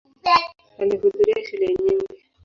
Alihudhuria 0.79 1.45
shule 1.45 1.65
nyingi. 1.67 2.23